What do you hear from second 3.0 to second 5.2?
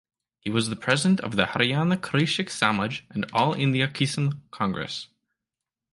and All India Kisan Congress.